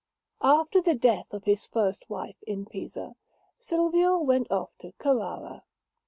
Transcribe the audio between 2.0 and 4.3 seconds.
wife in Pisa, Silvio